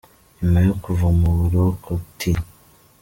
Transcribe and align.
Nyuma 0.39 0.59
yo 0.67 0.73
kuva 0.83 1.07
mu 1.19 1.27
buroko 1.37 1.91
T. 2.17 2.19